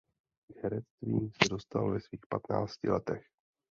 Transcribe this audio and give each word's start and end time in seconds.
K 0.49 0.63
herectví 0.63 1.31
se 1.43 1.49
dostal 1.49 1.91
ve 1.93 1.99
svých 2.01 2.21
patnácti 2.29 2.89
letech. 2.89 3.23